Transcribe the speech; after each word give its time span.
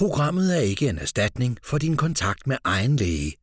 Programmet 0.00 0.56
er 0.56 0.60
ikke 0.60 0.88
en 0.88 0.98
erstatning 0.98 1.58
for 1.62 1.78
din 1.78 1.96
kontakt 1.96 2.46
med 2.46 2.56
egen 2.64 2.96
læge. 2.96 3.36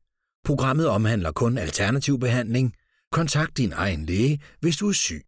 Programmet 0.46 0.88
omhandler 0.88 1.32
kun 1.32 1.58
alternativ 1.58 2.20
behandling. 2.20 2.74
Kontakt 3.12 3.58
din 3.58 3.74
egen 3.74 4.06
læge, 4.06 4.40
hvis 4.60 4.78
du 4.78 4.90
er 4.90 4.94
syg. 4.94 5.27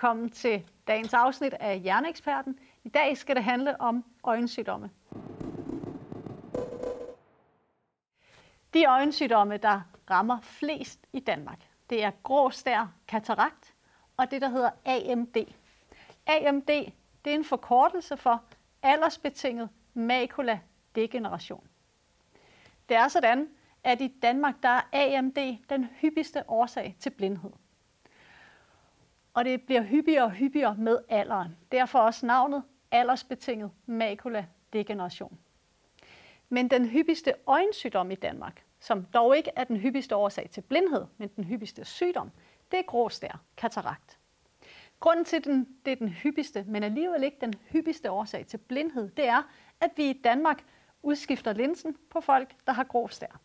Velkommen 0.00 0.30
til 0.30 0.64
dagens 0.86 1.14
afsnit 1.14 1.54
af 1.54 1.80
Hjerneeksperten. 1.80 2.58
I 2.84 2.88
dag 2.88 3.16
skal 3.16 3.36
det 3.36 3.44
handle 3.44 3.80
om 3.80 4.04
øjensygdomme. 4.24 4.90
De 8.74 8.84
øjensygdomme, 8.84 9.56
der 9.56 9.80
rammer 10.10 10.40
flest 10.40 11.06
i 11.12 11.20
Danmark, 11.20 11.58
det 11.90 12.04
er 12.04 12.10
grå 12.22 12.50
stær, 12.50 12.92
katarakt 13.08 13.74
og 14.16 14.30
det, 14.30 14.42
der 14.42 14.48
hedder 14.48 14.70
AMD. 14.84 15.36
AMD 16.26 16.66
det 17.24 17.30
er 17.30 17.34
en 17.34 17.44
forkortelse 17.44 18.16
for 18.16 18.44
aldersbetinget 18.82 19.68
makula-degeneration. 19.94 21.66
Det 22.88 22.96
er 22.96 23.08
sådan, 23.08 23.48
at 23.84 24.00
i 24.00 24.08
Danmark 24.22 24.54
der 24.62 24.68
er 24.92 25.18
AMD 25.18 25.38
den 25.68 25.84
hyppigste 25.84 26.44
årsag 26.48 26.96
til 27.00 27.10
blindhed 27.10 27.50
og 29.34 29.44
det 29.44 29.62
bliver 29.62 29.82
hyppigere 29.82 30.24
og 30.24 30.30
hyppigere 30.30 30.74
med 30.74 30.98
alderen. 31.08 31.56
Derfor 31.72 31.98
også 31.98 32.26
navnet 32.26 32.62
aldersbetinget 32.90 33.70
makula-degeneration. 33.86 35.38
Men 36.48 36.70
den 36.70 36.88
hyppigste 36.88 37.34
øjensygdom 37.46 38.10
i 38.10 38.14
Danmark, 38.14 38.64
som 38.80 39.04
dog 39.04 39.36
ikke 39.36 39.50
er 39.56 39.64
den 39.64 39.76
hyppigste 39.76 40.16
årsag 40.16 40.50
til 40.50 40.60
blindhed, 40.60 41.06
men 41.18 41.28
den 41.36 41.44
hyppigste 41.44 41.84
sygdom, 41.84 42.30
det 42.70 42.78
er 42.78 42.82
gråstær, 42.82 43.40
katarakt. 43.56 44.18
Grunden 45.00 45.24
til, 45.24 45.36
at 45.36 45.44
det 45.84 45.92
er 45.92 45.96
den 45.96 46.08
hyppigste, 46.08 46.64
men 46.68 46.82
alligevel 46.82 47.22
ikke 47.22 47.36
den 47.40 47.54
hyppigste 47.68 48.10
årsag 48.10 48.46
til 48.46 48.58
blindhed, 48.58 49.10
det 49.10 49.28
er, 49.28 49.42
at 49.80 49.90
vi 49.96 50.10
i 50.10 50.20
Danmark 50.24 50.64
udskifter 51.02 51.52
linsen 51.52 51.96
på 52.10 52.20
folk, 52.20 52.54
der 52.66 52.72
har 52.72 52.84
gråstær. 52.84 53.40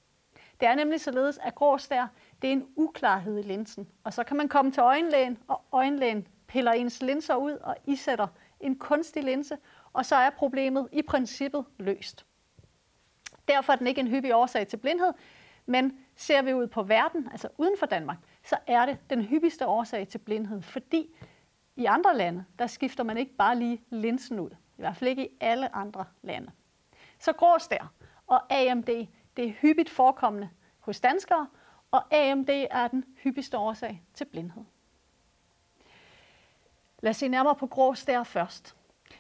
Det 0.59 0.67
er 0.67 0.75
nemlig 0.75 1.02
således, 1.02 1.38
at 1.38 1.55
gråstær 1.55 2.08
det 2.45 2.51
er 2.51 2.55
en 2.55 2.67
uklarhed 2.75 3.39
i 3.39 3.41
linsen. 3.41 3.88
Og 4.03 4.13
så 4.13 4.23
kan 4.23 4.38
man 4.38 4.49
komme 4.49 4.71
til 4.71 4.81
øjenlægen, 4.81 5.38
og 5.47 5.61
øjenlægen 5.71 6.27
piller 6.47 6.71
ens 6.71 7.02
linser 7.02 7.35
ud 7.35 7.52
og 7.52 7.75
isætter 7.85 8.27
en 8.59 8.75
kunstig 8.75 9.23
linse, 9.23 9.57
og 9.93 10.05
så 10.05 10.15
er 10.15 10.29
problemet 10.29 10.87
i 10.91 11.02
princippet 11.02 11.65
løst. 11.77 12.25
Derfor 13.47 13.73
er 13.73 13.77
den 13.77 13.87
ikke 13.87 14.02
en 14.02 14.07
hyppig 14.07 14.35
årsag 14.35 14.67
til 14.67 14.77
blindhed, 14.77 15.13
men 15.65 15.97
ser 16.15 16.41
vi 16.41 16.53
ud 16.53 16.67
på 16.67 16.83
verden, 16.83 17.27
altså 17.31 17.47
uden 17.57 17.77
for 17.79 17.85
Danmark, 17.85 18.17
så 18.43 18.57
er 18.67 18.85
det 18.85 18.97
den 19.09 19.21
hyppigste 19.21 19.67
årsag 19.67 20.07
til 20.07 20.17
blindhed, 20.17 20.61
fordi 20.61 21.15
i 21.75 21.85
andre 21.85 22.17
lande, 22.17 22.45
der 22.59 22.67
skifter 22.67 23.03
man 23.03 23.17
ikke 23.17 23.35
bare 23.35 23.59
lige 23.59 23.81
linsen 23.89 24.39
ud. 24.39 24.49
I 24.49 24.81
hvert 24.81 24.97
fald 24.97 25.09
ikke 25.09 25.25
i 25.25 25.37
alle 25.39 25.75
andre 25.75 26.05
lande. 26.21 26.52
Så 27.19 27.33
gråstær 27.33 27.91
og 28.27 28.53
AMD, 28.53 29.07
det 29.37 29.45
er 29.47 29.52
hyppigt 29.52 29.89
forekommende 29.89 30.49
hos 30.80 30.99
danskere, 30.99 31.47
og 31.95 32.15
AMD 32.15 32.49
er 32.49 32.88
den 32.88 33.05
hyppigste 33.23 33.57
årsag 33.57 34.03
til 34.13 34.25
blindhed. 34.25 34.63
Lad 36.99 37.09
os 37.09 37.17
se 37.17 37.27
nærmere 37.27 37.55
på 37.55 37.67
grå 37.67 37.93
stær 37.93 38.23
først. 38.23 38.75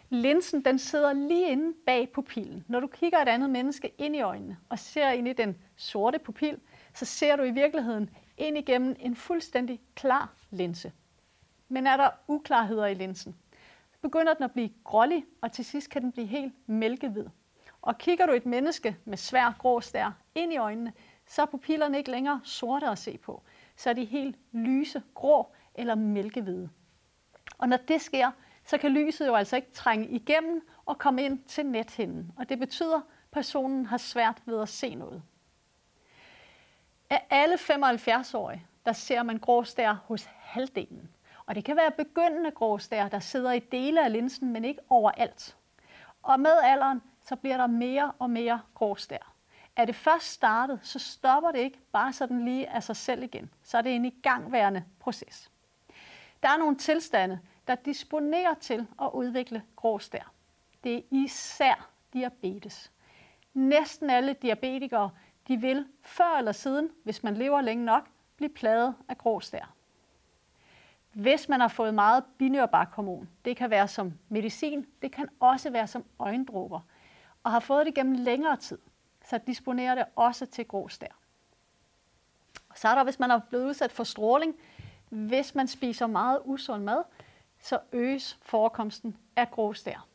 Linsen 0.09 0.65
den 0.65 0.79
sidder 0.79 1.13
lige 1.13 1.51
inde 1.51 1.73
bag 1.85 2.09
pupillen. 2.13 2.65
Når 2.67 2.79
du 2.79 2.87
kigger 2.87 3.19
et 3.19 3.27
andet 3.27 3.49
menneske 3.49 3.91
ind 3.97 4.15
i 4.15 4.21
øjnene 4.21 4.57
og 4.69 4.79
ser 4.79 5.09
ind 5.09 5.27
i 5.27 5.33
den 5.33 5.57
sorte 5.75 6.19
pupil, 6.19 6.59
så 6.93 7.05
ser 7.05 7.35
du 7.35 7.43
i 7.43 7.51
virkeligheden 7.51 8.09
ind 8.37 8.57
igennem 8.57 8.95
en 8.99 9.15
fuldstændig 9.15 9.81
klar 9.95 10.33
linse. 10.49 10.91
Men 11.69 11.87
er 11.87 11.97
der 11.97 12.09
uklarheder 12.27 12.85
i 12.85 12.93
linsen, 12.93 13.35
begynder 14.01 14.33
den 14.33 14.43
at 14.43 14.51
blive 14.51 14.69
grålig, 14.83 15.25
og 15.41 15.51
til 15.51 15.65
sidst 15.65 15.89
kan 15.89 16.01
den 16.01 16.11
blive 16.11 16.27
helt 16.27 16.53
mælkehvid. 16.67 17.25
Og 17.81 17.97
kigger 17.97 18.25
du 18.25 18.33
et 18.33 18.45
menneske 18.45 18.97
med 19.05 19.17
svær 19.17 19.55
grå 19.59 19.81
stær 19.81 20.11
ind 20.35 20.53
i 20.53 20.57
øjnene, 20.57 20.93
så 21.27 21.41
er 21.41 21.45
pupillerne 21.45 21.97
ikke 21.97 22.11
længere 22.11 22.41
sorte 22.43 22.87
at 22.87 22.97
se 22.97 23.17
på. 23.17 23.43
Så 23.75 23.89
er 23.89 23.93
de 23.93 24.05
helt 24.05 24.37
lyse, 24.51 25.03
grå 25.13 25.53
eller 25.75 25.95
mælkehvide. 25.95 26.69
Og 27.57 27.69
når 27.69 27.77
det 27.77 28.01
sker, 28.01 28.31
så 28.65 28.77
kan 28.77 28.91
lyset 28.91 29.27
jo 29.27 29.35
altså 29.35 29.55
ikke 29.55 29.71
trænge 29.71 30.07
igennem 30.07 30.67
og 30.85 30.97
komme 30.97 31.23
ind 31.23 31.43
til 31.43 31.65
nethinden. 31.65 32.31
Og 32.37 32.49
det 32.49 32.59
betyder, 32.59 32.97
at 32.97 33.03
personen 33.31 33.85
har 33.85 33.97
svært 33.97 34.41
ved 34.45 34.61
at 34.61 34.69
se 34.69 34.95
noget. 34.95 35.23
Af 37.09 37.27
alle 37.29 37.55
75-årige, 37.55 38.65
der 38.85 38.93
ser 38.93 39.23
man 39.23 39.37
gråstær 39.37 39.93
hos 39.93 40.29
halvdelen. 40.39 41.09
Og 41.45 41.55
det 41.55 41.65
kan 41.65 41.75
være 41.75 41.91
begyndende 41.91 42.51
gråstær, 42.51 43.07
der 43.07 43.19
sidder 43.19 43.51
i 43.51 43.59
dele 43.59 44.05
af 44.05 44.13
linsen, 44.13 44.53
men 44.53 44.65
ikke 44.65 44.81
overalt. 44.89 45.57
Og 46.23 46.39
med 46.39 46.57
alderen, 46.63 47.01
så 47.21 47.35
bliver 47.35 47.57
der 47.57 47.67
mere 47.67 48.11
og 48.19 48.29
mere 48.29 48.61
gråstær. 48.73 49.34
Er 49.75 49.85
det 49.85 49.95
først 49.95 50.25
startet, 50.31 50.79
så 50.83 50.99
stopper 50.99 51.51
det 51.51 51.59
ikke 51.59 51.79
bare 51.91 52.13
sådan 52.13 52.45
lige 52.45 52.69
af 52.69 52.83
sig 52.83 52.95
selv 52.95 53.23
igen. 53.23 53.49
Så 53.63 53.77
er 53.77 53.81
det 53.81 53.95
en 53.95 54.05
igangværende 54.05 54.83
proces. 54.99 55.51
Der 56.43 56.49
er 56.49 56.57
nogle 56.57 56.77
tilstande, 56.77 57.39
der 57.67 57.75
disponerer 57.75 58.53
til 58.53 58.87
at 59.01 59.09
udvikle 59.13 59.63
grå 59.75 59.99
stær. 59.99 60.31
Det 60.83 60.97
er 60.97 61.01
især 61.11 61.89
diabetes. 62.13 62.91
Næsten 63.53 64.09
alle 64.09 64.33
diabetikere 64.33 65.09
de 65.47 65.57
vil 65.57 65.87
før 66.01 66.37
eller 66.37 66.51
siden, 66.51 66.89
hvis 67.03 67.23
man 67.23 67.37
lever 67.37 67.61
længe 67.61 67.85
nok, 67.85 68.07
blive 68.37 68.49
plaget 68.49 68.95
af 69.09 69.17
grå 69.17 69.39
stær. 69.39 69.73
Hvis 71.13 71.49
man 71.49 71.59
har 71.59 71.67
fået 71.67 71.93
meget 71.93 72.23
binyrbarkhormon, 72.37 73.29
det 73.45 73.57
kan 73.57 73.69
være 73.69 73.87
som 73.87 74.13
medicin, 74.29 74.85
det 75.01 75.11
kan 75.11 75.29
også 75.39 75.69
være 75.69 75.87
som 75.87 76.05
øjendråber, 76.19 76.79
og 77.43 77.51
har 77.51 77.59
fået 77.59 77.85
det 77.85 77.95
gennem 77.95 78.13
længere 78.13 78.57
tid, 78.57 78.77
så 79.29 79.39
disponerer 79.47 79.95
det 79.95 80.05
også 80.15 80.45
til 80.45 80.65
grå 80.65 80.89
Og 82.69 82.77
Så 82.77 82.87
er 82.87 82.95
der, 82.95 83.03
hvis 83.03 83.19
man 83.19 83.31
er 83.31 83.39
blevet 83.49 83.65
udsat 83.65 83.91
for 83.91 84.03
stråling, 84.03 84.55
hvis 85.09 85.55
man 85.55 85.67
spiser 85.67 86.07
meget 86.07 86.39
usund 86.45 86.83
mad, 86.83 87.03
så 87.59 87.79
øges 87.91 88.39
forekomsten 88.41 89.17
af 89.35 89.51
grå 89.51 89.73
der. 89.85 90.07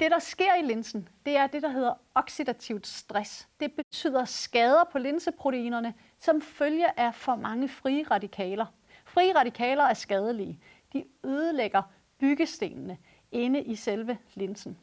Det, 0.00 0.10
der 0.10 0.18
sker 0.18 0.54
i 0.54 0.62
linsen, 0.62 1.08
det 1.26 1.36
er 1.36 1.46
det, 1.46 1.62
der 1.62 1.68
hedder 1.68 1.94
oxidativt 2.14 2.86
stress. 2.86 3.48
Det 3.60 3.72
betyder 3.72 4.24
skader 4.24 4.84
på 4.92 4.98
linseproteinerne, 4.98 5.94
som 6.18 6.40
følge 6.40 7.00
af 7.00 7.14
for 7.14 7.34
mange 7.34 7.68
frie 7.68 8.04
radikaler. 8.10 8.66
Frie 9.04 9.34
radikaler 9.34 9.84
er 9.84 9.94
skadelige. 9.94 10.60
De 10.92 11.04
ødelægger 11.24 11.82
byggestenene 12.18 12.98
inde 13.32 13.62
i 13.62 13.74
selve 13.74 14.18
linsen. 14.34 14.78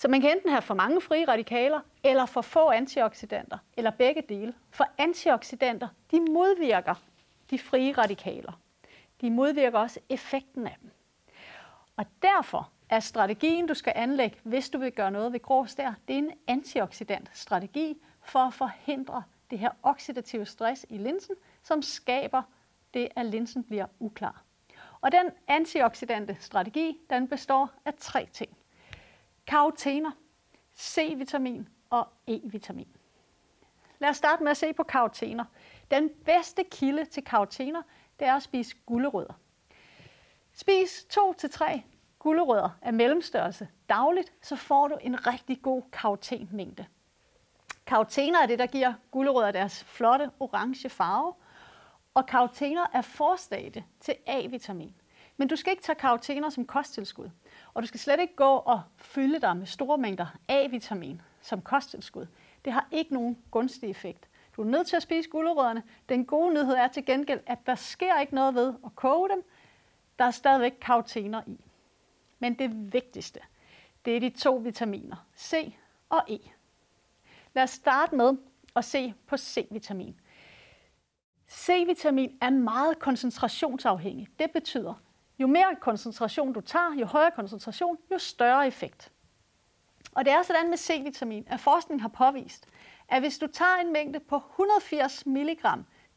Så 0.00 0.08
man 0.08 0.20
kan 0.20 0.30
enten 0.30 0.50
have 0.50 0.62
for 0.62 0.74
mange 0.74 1.00
frie 1.00 1.28
radikaler, 1.28 1.80
eller 2.04 2.26
for 2.26 2.40
få 2.40 2.70
antioxidanter, 2.70 3.58
eller 3.76 3.90
begge 3.90 4.22
dele. 4.28 4.54
For 4.70 4.84
antioxidanter, 4.98 5.88
de 6.10 6.20
modvirker 6.20 6.94
de 7.50 7.58
frie 7.58 7.92
radikaler. 7.92 8.60
De 9.20 9.30
modvirker 9.30 9.78
også 9.78 10.00
effekten 10.08 10.66
af 10.66 10.76
dem. 10.82 10.90
Og 11.96 12.06
derfor 12.22 12.70
er 12.88 13.00
strategien, 13.00 13.66
du 13.66 13.74
skal 13.74 13.92
anlægge, 13.96 14.36
hvis 14.42 14.70
du 14.70 14.78
vil 14.78 14.92
gøre 14.92 15.10
noget 15.10 15.32
ved 15.32 15.40
grå 15.40 15.66
stær, 15.66 15.92
det 16.08 16.14
er 16.14 16.18
en 16.18 16.32
antioxidant 16.46 17.30
strategi 17.32 18.02
for 18.22 18.38
at 18.38 18.54
forhindre 18.54 19.22
det 19.50 19.58
her 19.58 19.70
oxidative 19.82 20.46
stress 20.46 20.86
i 20.88 20.98
linsen, 20.98 21.34
som 21.62 21.82
skaber 21.82 22.42
det, 22.94 23.08
at 23.16 23.26
linsen 23.26 23.64
bliver 23.64 23.86
uklar. 23.98 24.42
Og 25.00 25.12
den 25.12 25.30
antioxidante 25.48 26.36
strategi, 26.40 26.98
den 27.10 27.28
består 27.28 27.70
af 27.84 27.94
tre 27.94 28.28
ting 28.32 28.56
karotener, 29.50 30.10
C-vitamin 30.76 31.68
og 31.90 32.08
E-vitamin. 32.28 32.88
Lad 33.98 34.08
os 34.08 34.16
starte 34.16 34.42
med 34.42 34.50
at 34.50 34.56
se 34.56 34.72
på 34.72 34.82
karotener. 34.82 35.44
Den 35.90 36.10
bedste 36.24 36.64
kilde 36.64 37.04
til 37.04 37.24
karotener, 37.24 37.82
det 38.20 38.28
er 38.28 38.34
at 38.34 38.42
spise 38.42 38.76
gulerødder. 38.86 39.32
Spis 40.52 41.06
2-3 41.18 41.80
gulerødder 42.18 42.70
af 42.82 42.92
mellemstørrelse 42.92 43.68
dagligt, 43.88 44.32
så 44.42 44.56
får 44.56 44.88
du 44.88 44.98
en 45.00 45.26
rigtig 45.26 45.62
god 45.62 45.82
karotenmængde. 45.92 46.86
Karotener 47.86 48.38
er 48.38 48.46
det, 48.46 48.58
der 48.58 48.66
giver 48.66 48.92
gulerødder 49.10 49.50
deres 49.50 49.84
flotte 49.84 50.30
orange 50.40 50.88
farve, 50.88 51.34
og 52.14 52.26
karotener 52.26 52.86
er 52.92 53.02
forstadie 53.02 53.84
til 54.00 54.14
A-vitamin. 54.26 54.94
Men 55.36 55.48
du 55.48 55.56
skal 55.56 55.70
ikke 55.70 55.82
tage 55.82 55.96
karotener 55.96 56.50
som 56.50 56.66
kosttilskud. 56.66 57.30
Og 57.74 57.82
du 57.82 57.86
skal 57.86 58.00
slet 58.00 58.20
ikke 58.20 58.36
gå 58.36 58.52
og 58.54 58.82
fylde 58.96 59.40
dig 59.40 59.56
med 59.56 59.66
store 59.66 59.98
mængder 59.98 60.26
A-vitamin 60.48 61.22
som 61.40 61.62
kosttilskud. 61.62 62.26
Det 62.64 62.72
har 62.72 62.88
ikke 62.90 63.14
nogen 63.14 63.38
gunstig 63.50 63.90
effekt. 63.90 64.28
Du 64.56 64.62
er 64.62 64.66
nødt 64.66 64.86
til 64.86 64.96
at 64.96 65.02
spise 65.02 65.28
gulerødderne. 65.28 65.82
Den 66.08 66.26
gode 66.26 66.54
nyhed 66.54 66.74
er 66.74 66.88
til 66.88 67.04
gengæld, 67.04 67.40
at 67.46 67.66
der 67.66 67.74
sker 67.74 68.20
ikke 68.20 68.34
noget 68.34 68.54
ved 68.54 68.74
at 68.84 68.94
koge 68.94 69.28
dem. 69.28 69.44
Der 70.18 70.24
er 70.24 70.30
stadigvæk 70.30 70.72
karotener 70.80 71.42
i. 71.46 71.64
Men 72.38 72.58
det 72.58 72.92
vigtigste, 72.92 73.40
det 74.04 74.16
er 74.16 74.20
de 74.20 74.30
to 74.30 74.56
vitaminer, 74.56 75.26
C 75.36 75.74
og 76.08 76.22
E. 76.28 76.38
Lad 77.54 77.62
os 77.62 77.70
starte 77.70 78.14
med 78.14 78.36
at 78.76 78.84
se 78.84 79.14
på 79.26 79.36
C-vitamin. 79.36 80.20
C-vitamin 81.50 82.38
er 82.40 82.50
meget 82.50 82.98
koncentrationsafhængig. 82.98 84.28
Det 84.38 84.50
betyder, 84.50 84.94
jo 85.40 85.46
mere 85.46 85.76
koncentration 85.80 86.52
du 86.52 86.60
tager, 86.60 86.94
jo 86.94 87.06
højere 87.06 87.30
koncentration, 87.30 87.98
jo 88.10 88.18
større 88.18 88.66
effekt. 88.66 89.12
Og 90.12 90.24
det 90.24 90.32
er 90.32 90.42
sådan 90.42 90.70
med 90.70 90.78
C-vitamin, 90.78 91.44
at 91.46 91.60
forskning 91.60 92.02
har 92.02 92.08
påvist, 92.08 92.68
at 93.08 93.22
hvis 93.22 93.38
du 93.38 93.46
tager 93.46 93.76
en 93.76 93.92
mængde 93.92 94.20
på 94.20 94.36
180 94.36 95.26
mg 95.26 95.58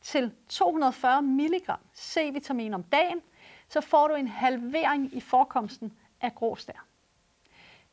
til 0.02 0.32
240 0.50 1.22
mg 1.22 1.72
C-vitamin 1.96 2.74
om 2.74 2.84
dagen, 2.84 3.22
så 3.70 3.82
får 3.82 4.08
du 4.08 4.14
en 4.14 4.28
halvering 4.28 5.14
i 5.14 5.20
forekomsten 5.20 5.94
af 6.22 6.36
grå 6.36 6.56
stær. 6.56 6.86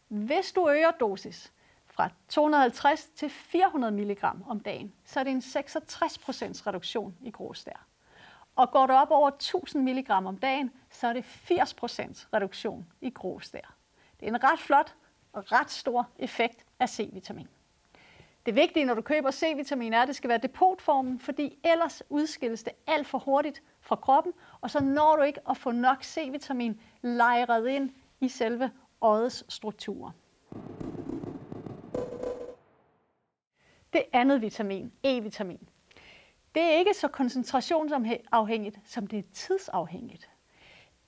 Hvis 0.08 0.52
du 0.52 0.68
øger 0.70 0.90
dosis 0.90 1.52
fra 1.86 2.08
250 2.28 3.08
til 3.16 3.30
400 3.30 3.92
mg 3.92 4.24
om 4.46 4.60
dagen, 4.60 4.92
så 5.04 5.20
er 5.20 5.24
det 5.24 5.30
en 5.30 5.38
66% 5.38 6.66
reduktion 6.66 7.16
i 7.22 7.30
grå 7.30 7.54
stær. 7.54 7.86
Og 8.60 8.70
går 8.70 8.86
du 8.86 8.92
op 8.92 9.10
over 9.10 9.28
1000 9.28 9.82
mg 9.82 10.10
om 10.10 10.38
dagen, 10.38 10.70
så 10.90 11.06
er 11.06 11.12
det 11.12 11.24
80% 11.24 12.26
reduktion 12.32 12.86
i 13.00 13.10
grus 13.10 13.50
der. 13.50 13.74
Det 14.20 14.28
er 14.28 14.30
en 14.30 14.44
ret 14.44 14.58
flot 14.58 14.94
og 15.32 15.52
ret 15.52 15.70
stor 15.70 16.08
effekt 16.18 16.64
af 16.80 16.88
C-vitamin. 16.88 17.48
Det 18.46 18.54
vigtige, 18.54 18.84
når 18.84 18.94
du 18.94 19.02
køber 19.02 19.30
C-vitamin, 19.30 19.92
er, 19.92 20.02
at 20.02 20.08
det 20.08 20.16
skal 20.16 20.28
være 20.28 20.38
depotformen, 20.38 21.20
fordi 21.20 21.58
ellers 21.64 22.02
udskilles 22.08 22.62
det 22.62 22.72
alt 22.86 23.06
for 23.06 23.18
hurtigt 23.18 23.62
fra 23.80 23.96
kroppen, 23.96 24.32
og 24.60 24.70
så 24.70 24.84
når 24.84 25.16
du 25.16 25.22
ikke 25.22 25.40
at 25.50 25.56
få 25.56 25.70
nok 25.70 26.02
C-vitamin 26.04 26.80
lejret 27.02 27.68
ind 27.68 27.90
i 28.20 28.28
selve 28.28 28.70
øjets 29.00 29.54
strukturer. 29.54 30.10
Det 33.92 34.02
andet 34.12 34.42
vitamin, 34.42 34.92
E-vitamin, 35.06 35.68
det 36.54 36.62
er 36.62 36.70
ikke 36.70 36.94
så 36.94 37.08
koncentrationsafhængigt, 37.08 38.78
som 38.84 39.06
det 39.06 39.18
er 39.18 39.22
tidsafhængigt. 39.32 40.30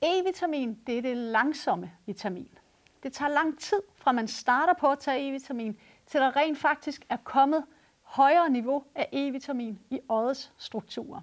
E-vitamin, 0.05 0.77
det 0.87 0.99
er 0.99 1.03
det 1.03 1.17
langsomme 1.17 1.93
vitamin. 2.07 2.59
Det 3.03 3.13
tager 3.13 3.29
lang 3.29 3.59
tid, 3.59 3.83
fra 3.97 4.13
man 4.13 4.29
starter 4.29 4.73
på 4.73 4.91
at 4.91 4.99
tage 4.99 5.29
E-vitamin, 5.29 5.75
til 6.07 6.21
der 6.21 6.37
rent 6.37 6.59
faktisk 6.59 7.05
er 7.09 7.17
kommet 7.17 7.65
højere 8.03 8.51
niveau 8.51 8.85
af 8.95 9.09
E-vitamin 9.13 9.79
i 9.91 10.01
øjets 10.09 10.53
strukturer. 10.57 11.21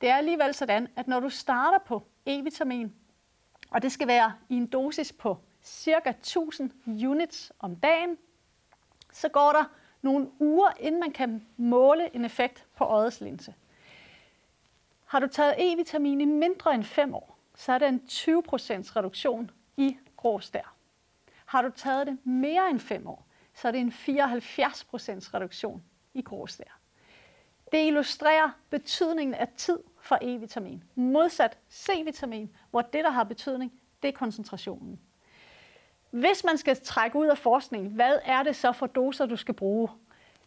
Det 0.00 0.08
er 0.08 0.16
alligevel 0.16 0.54
sådan, 0.54 0.88
at 0.96 1.08
når 1.08 1.20
du 1.20 1.28
starter 1.28 1.78
på 1.78 2.02
E-vitamin, 2.26 2.88
og 3.70 3.82
det 3.82 3.92
skal 3.92 4.08
være 4.08 4.32
i 4.48 4.54
en 4.54 4.66
dosis 4.66 5.12
på 5.12 5.38
cirka 5.62 6.10
1000 6.10 6.70
units 6.86 7.52
om 7.58 7.76
dagen, 7.76 8.16
så 9.12 9.28
går 9.28 9.52
der 9.52 9.64
nogle 10.02 10.30
uger, 10.38 10.70
inden 10.80 11.00
man 11.00 11.12
kan 11.12 11.46
måle 11.56 12.16
en 12.16 12.24
effekt 12.24 12.66
på 12.76 12.84
øjets 12.84 13.20
linse. 13.20 13.54
Har 15.04 15.20
du 15.20 15.26
taget 15.26 15.54
E-vitamin 15.58 16.20
i 16.20 16.24
mindre 16.24 16.74
end 16.74 16.84
5 16.84 17.14
år, 17.14 17.38
så 17.54 17.72
er 17.72 17.78
det 17.78 17.88
en 17.88 18.02
20% 18.08 18.12
reduktion 18.96 19.50
i 19.76 19.96
grå 20.16 20.40
stær. 20.40 20.74
Har 21.44 21.62
du 21.62 21.70
taget 21.76 22.06
det 22.06 22.26
mere 22.26 22.70
end 22.70 22.80
5 22.80 23.06
år, 23.06 23.26
så 23.54 23.68
er 23.68 23.72
det 23.72 23.80
en 23.80 23.92
74% 23.92 23.94
reduktion 25.34 25.82
i 26.14 26.22
grå 26.22 26.46
stær. 26.46 26.78
Det 27.72 27.86
illustrerer 27.86 28.50
betydningen 28.70 29.34
af 29.34 29.48
tid 29.56 29.78
for 30.00 30.18
E-vitamin, 30.22 30.82
modsat 30.94 31.58
C-vitamin, 31.70 32.56
hvor 32.70 32.82
det, 32.82 33.04
der 33.04 33.10
har 33.10 33.24
betydning, 33.24 33.80
det 34.02 34.08
er 34.08 34.12
koncentrationen. 34.12 35.00
Hvis 36.10 36.44
man 36.44 36.58
skal 36.58 36.76
trække 36.84 37.18
ud 37.18 37.26
af 37.26 37.38
forskning, 37.38 37.88
hvad 37.88 38.18
er 38.24 38.42
det 38.42 38.56
så 38.56 38.72
for 38.72 38.86
doser, 38.86 39.26
du 39.26 39.36
skal 39.36 39.54
bruge? 39.54 39.88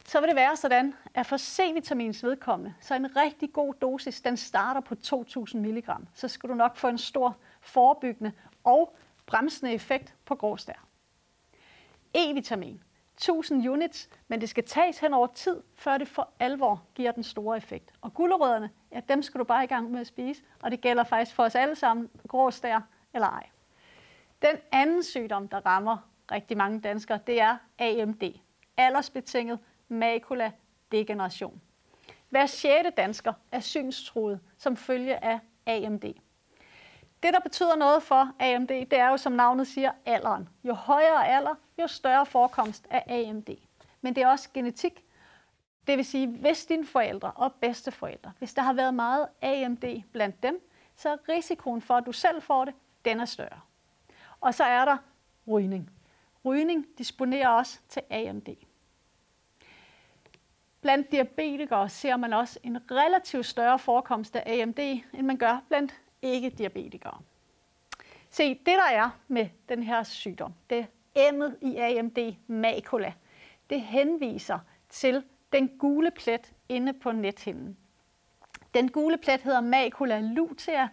Så 0.06 0.19
vil 0.19 0.27
det 0.27 0.36
være 0.36 0.56
sådan, 0.56 0.94
at 1.13 1.25
for 1.25 1.38
C-vitamins 1.38 2.24
vedkommende, 2.24 2.74
så 2.81 2.95
en 2.95 3.15
rigtig 3.15 3.54
god 3.54 3.74
dosis, 3.74 4.21
den 4.21 4.38
starter 4.38 4.81
på 4.81 4.95
2000 4.95 5.62
mg. 5.62 5.89
Så 6.13 6.27
skal 6.27 6.50
du 6.50 6.56
nok 6.56 6.77
få 6.77 6.88
en 6.88 6.98
stor 6.98 7.38
forebyggende 7.62 8.31
og 8.63 8.95
bremsende 9.25 9.74
effekt 9.74 10.15
på 10.25 10.36
gråstær. 10.36 10.86
E-vitamin, 12.18 12.83
1000 13.13 13.69
units, 13.69 14.10
men 14.27 14.42
det 14.42 14.50
skal 14.50 14.63
tages 14.63 15.00
hen 15.00 15.13
over 15.13 15.27
tid, 15.27 15.62
før 15.75 15.98
det 15.98 16.07
for 16.07 16.30
alvor 16.39 16.83
giver 16.95 17.12
den 17.12 17.24
store 17.24 17.57
effekt. 17.57 17.92
Og 18.01 18.13
gulerødderne, 18.13 18.69
ja, 18.92 19.01
dem 19.10 19.21
skal 19.21 19.39
du 19.39 19.44
bare 19.44 19.63
i 19.63 19.68
gang 19.68 19.92
med 19.92 20.01
at 20.01 20.07
spise, 20.07 20.44
og 20.62 20.71
det 20.71 20.81
gælder 20.81 21.04
faktisk 21.04 21.36
for 21.36 21.44
os 21.44 21.56
alle 21.56 21.75
sammen, 21.75 22.10
gråstær 22.27 22.80
eller 23.13 23.27
ej. 23.27 23.50
Den 24.44 24.57
anden 24.72 25.04
sygdom, 25.04 25.48
der 25.48 25.66
rammer 25.66 25.98
rigtig 26.31 26.57
mange 26.57 26.80
danskere, 26.80 27.19
det 27.28 27.42
er 27.42 27.57
AMD, 27.80 28.24
aldersbetinget 28.78 29.60
makula 29.88 30.51
degeneration. 30.92 31.62
Hver 32.30 32.45
sjette 32.45 32.90
dansker 32.90 33.34
er 33.51 33.60
synstruet 33.60 34.40
som 34.57 34.78
følge 34.78 35.24
af 35.24 35.40
AMD. 35.66 36.04
Det, 37.24 37.34
der 37.34 37.40
betyder 37.40 37.75
noget 37.75 38.04
for 38.04 38.31
AMD, 38.40 38.68
det 38.68 38.94
er 38.94 39.10
jo, 39.10 39.18
som 39.18 39.31
navnet 39.34 39.68
siger, 39.68 39.92
alderen. 40.06 40.50
Jo 40.63 40.74
højere 40.74 41.28
alder, 41.28 41.56
jo 41.81 41.88
større 41.88 42.25
forekomst 42.25 42.88
af 42.89 43.04
AMD. 43.07 43.50
Men 44.01 44.16
det 44.16 44.24
er 44.24 44.28
også 44.28 44.50
genetik. 44.54 45.06
Det 45.88 45.98
vil 45.98 46.06
sige, 46.06 46.28
hvis 46.28 46.66
dine 46.66 46.86
forældre 46.86 47.31
og 47.31 47.54
bedsteforældre, 47.54 48.31
hvis 48.38 48.54
der 48.54 48.62
har 48.62 48.74
været 48.74 48.94
meget 48.94 49.28
AMD 49.42 50.04
blandt 50.12 50.44
dem, 50.44 50.69
så 50.96 51.10
er 51.10 51.18
risikoen 51.30 51.81
for, 51.81 51.94
at 51.94 52.06
du 52.06 52.12
selv 52.12 52.42
får 52.42 52.66
det, 52.66 52.74
den 53.06 53.19
er 53.19 53.25
større. 53.25 53.60
Og 54.44 54.54
så 54.54 54.63
er 54.63 54.86
der 54.86 54.98
rygning. 55.48 55.90
Rygning 56.45 56.86
disponerer 56.98 57.48
også 57.48 57.80
til 57.90 58.01
AMD. 58.10 58.48
Blandt 60.81 61.12
diabetikere 61.12 61.90
ser 61.90 62.18
man 62.18 62.34
også 62.34 62.60
en 62.63 62.92
relativt 62.92 63.45
større 63.45 63.80
forekomst 63.80 64.36
af 64.36 64.62
AMD, 64.62 64.80
end 64.80 65.22
man 65.22 65.38
gør 65.38 65.63
blandt 65.68 66.01
ikke-diabetikere. 66.22 67.22
Se, 68.30 68.50
det 68.50 68.66
der 68.66 68.90
er 68.92 69.10
med 69.28 69.50
den 69.69 69.84
her 69.84 70.04
sygdom, 70.04 70.54
det 70.69 70.88
er 71.16 71.31
M'et 71.31 71.68
i 71.68 71.78
AMD 71.78 72.36
macula. 72.48 73.13
Det 73.69 73.81
henviser 73.81 74.60
til 74.89 75.24
den 75.54 75.78
gule 75.78 76.12
plet 76.12 76.54
inde 76.69 76.94
på 76.94 77.12
nethinden. 77.12 77.78
Den 78.74 78.92
gule 78.92 79.18
plet 79.18 79.42
hedder 79.42 79.62
macula 79.62 80.19
lutea, 80.19 80.88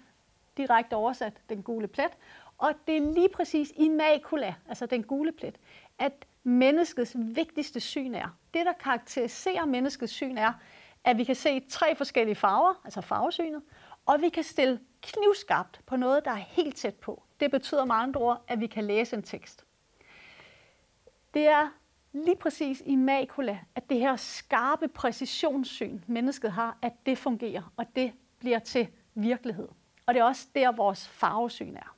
direkte 0.57 0.95
oversat 0.95 1.43
den 1.49 1.63
gule 1.63 1.89
plet, 1.89 2.17
og 2.61 2.75
det 2.87 2.97
er 2.97 3.13
lige 3.13 3.29
præcis 3.29 3.73
i 3.77 3.89
macula, 3.89 4.55
altså 4.69 4.87
den 4.87 5.03
gule 5.03 5.33
plet, 5.33 5.59
at 5.99 6.13
menneskets 6.43 7.17
vigtigste 7.19 7.81
syn 7.81 8.15
er. 8.15 8.37
Det, 8.55 8.67
der 8.67 8.73
karakteriserer 8.73 9.65
menneskets 9.65 10.13
syn, 10.13 10.37
er, 10.37 10.53
at 11.05 11.19
vi 11.19 11.25
kan 11.25 11.35
se 11.35 11.61
tre 11.61 11.95
forskellige 11.95 12.35
farver, 12.35 12.81
altså 12.85 13.01
farvesynet, 13.01 13.63
og 14.07 14.21
vi 14.21 14.29
kan 14.29 14.45
stille 14.45 14.81
knivskarpt 15.03 15.81
på 15.87 15.97
noget, 15.97 16.25
der 16.25 16.31
er 16.31 16.35
helt 16.35 16.77
tæt 16.77 16.95
på. 16.95 17.23
Det 17.41 17.51
betyder 17.51 17.85
med 17.85 17.95
andre 17.95 18.21
ord, 18.21 18.45
at 18.49 18.61
vi 18.61 18.67
kan 18.67 18.85
læse 18.85 19.17
en 19.17 19.23
tekst. 19.23 19.65
Det 21.35 21.47
er 21.47 21.69
lige 22.13 22.37
præcis 22.37 22.83
i 22.87 22.97
macula, 22.97 23.59
at 23.75 23.91
det 23.91 23.99
her 23.99 24.17
skarpe 24.17 24.89
præcisionssyn, 24.89 26.01
mennesket 26.07 26.53
har, 26.53 26.79
at 26.83 26.93
det 27.07 27.19
fungerer, 27.19 27.73
og 27.77 27.87
det 27.97 28.13
bliver 28.39 28.59
til 28.59 28.89
virkelighed. 29.15 29.69
Og 30.07 30.15
det 30.15 30.21
er 30.21 30.25
også 30.25 30.47
der, 30.55 30.73
vores 30.73 31.09
farvesyn 31.09 31.77
er. 31.77 31.97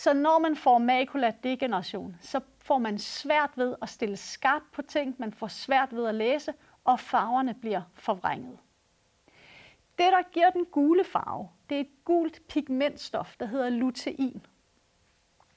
Så 0.00 0.12
når 0.12 0.38
man 0.38 0.56
får 0.56 0.78
makuladegeneration, 0.78 2.16
så 2.20 2.40
får 2.58 2.78
man 2.78 2.98
svært 2.98 3.50
ved 3.56 3.74
at 3.82 3.88
stille 3.88 4.16
skarpt 4.16 4.72
på 4.72 4.82
ting, 4.82 5.14
man 5.18 5.32
får 5.32 5.48
svært 5.48 5.96
ved 5.96 6.06
at 6.06 6.14
læse, 6.14 6.52
og 6.84 7.00
farverne 7.00 7.54
bliver 7.54 7.82
forvrænget. 7.94 8.58
Det, 9.98 10.12
der 10.12 10.30
giver 10.32 10.50
den 10.50 10.64
gule 10.64 11.04
farve, 11.04 11.48
det 11.68 11.76
er 11.76 11.80
et 11.80 12.04
gult 12.04 12.42
pigmentstof, 12.48 13.36
der 13.40 13.46
hedder 13.46 13.68
lutein. 13.68 14.46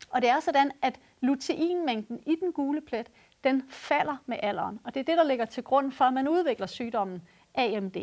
Og 0.10 0.22
det 0.22 0.30
er 0.30 0.40
sådan, 0.40 0.72
at 0.82 1.00
luteinmængden 1.22 2.24
i 2.26 2.36
den 2.36 2.54
gule 2.54 2.82
plet, 2.82 3.12
den 3.44 3.64
falder 3.70 4.18
med 4.26 4.38
alderen. 4.44 4.80
Og 4.84 4.94
det 4.94 5.00
er 5.00 5.04
det, 5.04 5.18
der 5.18 5.24
ligger 5.24 5.46
til 5.46 5.64
grund 5.64 5.92
for, 5.92 6.06
at 6.06 6.14
man 6.14 6.28
udvikler 6.28 6.68
sygdommen 6.68 7.22
AMD. 7.56 7.98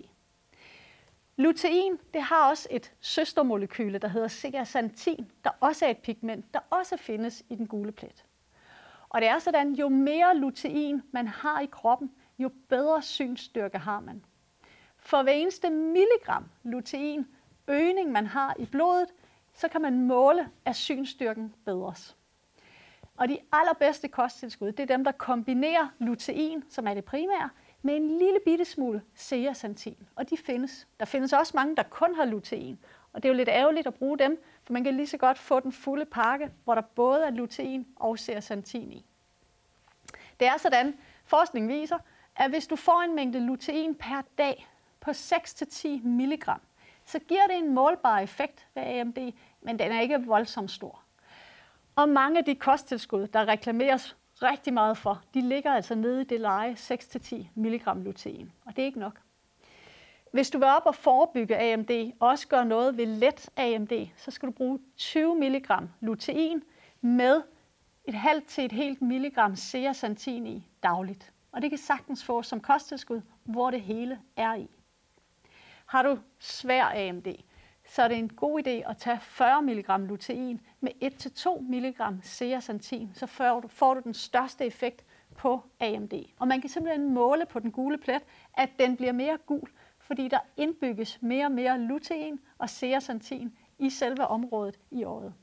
Lutein 1.40 1.98
det 2.14 2.22
har 2.22 2.50
også 2.50 2.68
et 2.70 2.92
søstermolekyle, 3.00 3.98
der 3.98 4.08
hedder 4.08 4.28
zeaxanthin, 4.28 5.30
der 5.44 5.50
også 5.60 5.86
er 5.86 5.90
et 5.90 5.98
pigment, 5.98 6.54
der 6.54 6.60
også 6.70 6.96
findes 6.96 7.44
i 7.50 7.54
den 7.54 7.66
gule 7.66 7.92
plet. 7.92 8.24
Og 9.08 9.20
det 9.20 9.28
er 9.28 9.38
sådan, 9.38 9.72
jo 9.72 9.88
mere 9.88 10.36
lutein 10.36 11.02
man 11.12 11.28
har 11.28 11.60
i 11.60 11.66
kroppen, 11.66 12.12
jo 12.38 12.50
bedre 12.68 13.02
synsstyrke 13.02 13.78
har 13.78 14.00
man. 14.00 14.24
For 14.96 15.22
hver 15.22 15.32
eneste 15.32 15.70
milligram 15.70 16.44
lutein 16.62 17.26
øgning, 17.68 18.12
man 18.12 18.26
har 18.26 18.54
i 18.58 18.66
blodet, 18.66 19.08
så 19.54 19.68
kan 19.68 19.80
man 19.80 20.00
måle, 20.00 20.48
at 20.64 20.76
synsstyrken 20.76 21.54
bedres. 21.64 22.16
Og 23.16 23.28
de 23.28 23.38
allerbedste 23.52 24.08
kosttilskud, 24.08 24.72
det 24.72 24.80
er 24.80 24.96
dem, 24.96 25.04
der 25.04 25.12
kombinerer 25.12 25.88
lutein, 25.98 26.64
som 26.70 26.86
er 26.86 26.94
det 26.94 27.04
primære, 27.04 27.50
med 27.82 27.96
en 27.96 28.18
lille 28.18 28.38
bitte 28.44 28.64
smule 28.64 29.02
zeaxanthin. 29.16 30.08
Og 30.16 30.30
de 30.30 30.36
findes. 30.36 30.88
Der 31.00 31.06
findes 31.06 31.32
også 31.32 31.52
mange, 31.54 31.76
der 31.76 31.82
kun 31.82 32.14
har 32.14 32.24
lutein. 32.24 32.78
Og 33.12 33.22
det 33.22 33.28
er 33.28 33.32
jo 33.32 33.36
lidt 33.36 33.48
ærgerligt 33.48 33.86
at 33.86 33.94
bruge 33.94 34.18
dem, 34.18 34.42
for 34.64 34.72
man 34.72 34.84
kan 34.84 34.96
lige 34.96 35.06
så 35.06 35.16
godt 35.16 35.38
få 35.38 35.60
den 35.60 35.72
fulde 35.72 36.04
pakke, 36.04 36.50
hvor 36.64 36.74
der 36.74 36.82
både 36.82 37.24
er 37.24 37.30
lutein 37.30 37.86
og 37.96 38.18
zeaxanthin 38.18 38.92
i. 38.92 39.06
Det 40.40 40.48
er 40.48 40.56
sådan, 40.56 40.94
forskning 41.24 41.68
viser, 41.68 41.98
at 42.36 42.50
hvis 42.50 42.66
du 42.66 42.76
får 42.76 43.02
en 43.02 43.14
mængde 43.14 43.40
lutein 43.40 43.94
per 43.94 44.22
dag 44.38 44.68
på 45.00 45.10
6-10 45.10 45.88
mg, 45.88 46.44
så 47.04 47.18
giver 47.18 47.46
det 47.46 47.56
en 47.56 47.74
målbar 47.74 48.18
effekt 48.18 48.66
ved 48.74 48.82
AMD, 48.82 49.18
men 49.60 49.78
den 49.78 49.92
er 49.92 50.00
ikke 50.00 50.26
voldsomt 50.26 50.70
stor. 50.70 51.02
Og 51.96 52.08
mange 52.08 52.38
af 52.38 52.44
de 52.44 52.54
kosttilskud, 52.54 53.26
der 53.26 53.48
reklameres 53.48 54.16
rigtig 54.42 54.72
meget 54.74 54.98
for, 54.98 55.22
de 55.34 55.40
ligger 55.40 55.72
altså 55.72 55.94
nede 55.94 56.20
i 56.20 56.24
det 56.24 56.40
leje 56.40 56.72
6-10 56.72 57.46
mg 57.54 57.82
lutein, 57.96 58.52
og 58.64 58.76
det 58.76 58.82
er 58.82 58.86
ikke 58.86 58.98
nok. 58.98 59.20
Hvis 60.32 60.50
du 60.50 60.58
vil 60.58 60.66
op 60.66 60.86
og 60.86 60.94
forebygge 60.94 61.58
AMD, 61.58 62.12
og 62.20 62.28
også 62.28 62.48
gøre 62.48 62.64
noget 62.64 62.96
ved 62.96 63.06
let 63.06 63.48
AMD, 63.56 63.92
så 64.16 64.30
skal 64.30 64.46
du 64.46 64.52
bruge 64.52 64.78
20 64.96 65.34
mg 65.34 65.68
lutein 66.00 66.62
med 67.00 67.42
et 68.04 68.14
halvt 68.14 68.46
til 68.46 68.64
et 68.64 68.72
helt 68.72 69.02
milligram 69.02 69.56
zeaxanthin 69.56 70.46
i 70.46 70.68
dagligt. 70.82 71.32
Og 71.52 71.62
det 71.62 71.70
kan 71.70 71.78
sagtens 71.78 72.24
få 72.24 72.42
som 72.42 72.60
kosttilskud, 72.60 73.20
hvor 73.44 73.70
det 73.70 73.80
hele 73.80 74.20
er 74.36 74.54
i. 74.54 74.68
Har 75.86 76.02
du 76.02 76.18
svær 76.38 76.84
AMD, 76.84 77.26
så 77.90 78.02
er 78.02 78.08
det 78.08 78.18
en 78.18 78.28
god 78.28 78.60
idé 78.66 78.90
at 78.90 78.96
tage 78.96 79.20
40 79.20 79.62
mg 79.62 80.08
lutein 80.08 80.60
med 80.80 80.90
1-2 81.04 81.60
mg 81.60 82.24
zeaxanthin, 82.24 83.10
så 83.14 83.26
får 83.26 83.60
du, 83.60 83.68
får 83.68 83.94
du 83.94 84.00
den 84.04 84.14
største 84.14 84.66
effekt 84.66 85.04
på 85.36 85.62
AMD. 85.80 86.12
Og 86.38 86.48
man 86.48 86.60
kan 86.60 86.70
simpelthen 86.70 87.14
måle 87.14 87.46
på 87.46 87.58
den 87.58 87.72
gule 87.72 87.98
plet, 87.98 88.22
at 88.54 88.68
den 88.78 88.96
bliver 88.96 89.12
mere 89.12 89.38
gul, 89.46 89.70
fordi 89.98 90.28
der 90.28 90.38
indbygges 90.56 91.18
mere 91.22 91.44
og 91.44 91.52
mere 91.52 91.78
lutein 91.78 92.40
og 92.58 92.70
zeaxanthin 92.70 93.56
i 93.78 93.90
selve 93.90 94.26
området 94.26 94.78
i 94.90 95.04
øjet. 95.04 95.34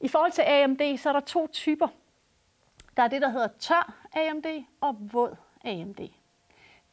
I 0.00 0.08
forhold 0.08 0.32
til 0.32 0.42
AMD, 0.42 0.96
så 0.98 1.08
er 1.08 1.12
der 1.12 1.20
to 1.20 1.46
typer. 1.46 1.88
Der 2.96 3.02
er 3.02 3.08
det, 3.08 3.22
der 3.22 3.28
hedder 3.28 3.48
tør 3.58 4.08
AMD 4.12 4.46
og 4.80 4.96
våd 5.12 5.36
AMD. 5.64 6.23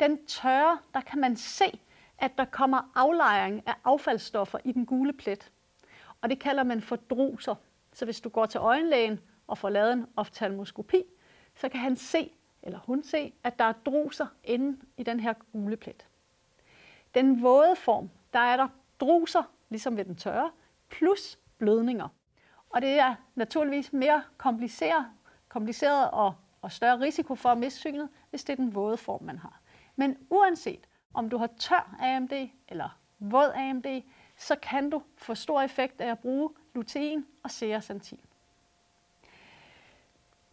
Den 0.01 0.25
tørre, 0.25 0.79
der 0.93 1.01
kan 1.01 1.19
man 1.19 1.35
se, 1.35 1.79
at 2.17 2.37
der 2.37 2.45
kommer 2.45 2.91
aflejring 2.95 3.63
af 3.67 3.73
affaldsstoffer 3.83 4.59
i 4.63 4.71
den 4.71 4.85
gule 4.85 5.13
plet. 5.13 5.51
Og 6.21 6.29
det 6.29 6.39
kalder 6.39 6.63
man 6.63 6.81
for 6.81 6.95
druser. 6.95 7.55
Så 7.93 8.05
hvis 8.05 8.21
du 8.21 8.29
går 8.29 8.45
til 8.45 8.57
øjenlægen 8.57 9.19
og 9.47 9.57
får 9.57 9.69
lavet 9.69 9.93
en 9.93 10.07
oftalmoskopi, 10.15 11.03
så 11.55 11.69
kan 11.69 11.79
han 11.79 11.95
se, 11.95 12.31
eller 12.63 12.79
hun 12.79 13.03
se, 13.03 13.33
at 13.43 13.59
der 13.59 13.65
er 13.65 13.73
druser 13.85 14.27
inde 14.43 14.77
i 14.97 15.03
den 15.03 15.19
her 15.19 15.33
gule 15.51 15.77
plet. 15.77 16.07
Den 17.15 17.43
våde 17.43 17.75
form, 17.75 18.09
der 18.33 18.39
er 18.39 18.57
der 18.57 18.67
druser, 18.99 19.43
ligesom 19.69 19.97
ved 19.97 20.05
den 20.05 20.15
tørre, 20.15 20.51
plus 20.89 21.39
blødninger. 21.57 22.07
Og 22.69 22.81
det 22.81 22.99
er 22.99 23.15
naturligvis 23.35 23.93
mere 23.93 24.23
kompliceret, 24.37 25.05
kompliceret 25.49 26.11
og, 26.11 26.33
og 26.61 26.71
større 26.71 26.99
risiko 26.99 27.35
for 27.35 27.49
at 27.49 27.57
miste 27.57 27.79
synet, 27.79 28.09
hvis 28.29 28.43
det 28.43 28.53
er 28.53 28.57
den 28.57 28.75
våde 28.75 28.97
form, 28.97 29.23
man 29.23 29.37
har. 29.37 29.60
Men 29.95 30.17
uanset 30.29 30.87
om 31.13 31.29
du 31.29 31.37
har 31.37 31.49
tør 31.59 31.95
AMD 31.99 32.33
eller 32.67 32.97
våd 33.19 33.51
AMD, 33.55 33.85
så 34.37 34.55
kan 34.55 34.89
du 34.89 35.03
få 35.17 35.35
stor 35.35 35.61
effekt 35.61 36.01
af 36.01 36.11
at 36.11 36.19
bruge 36.19 36.49
lutein 36.73 37.25
og 37.43 37.51
zeaxanthin. 37.51 38.19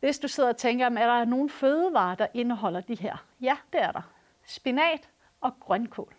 Hvis 0.00 0.18
du 0.18 0.28
sidder 0.28 0.49
og 0.49 0.57
tænker, 0.57 0.87
er 0.87 1.18
der 1.18 1.25
nogle 1.25 1.50
fødevarer, 1.50 2.14
der 2.14 2.26
indeholder 2.35 2.80
de 2.80 2.95
her? 2.95 3.25
Ja, 3.40 3.57
det 3.73 3.83
er 3.83 3.92
der. 3.92 4.02
Spinat 4.47 5.09
og 5.40 5.61
grønkål. 5.61 6.14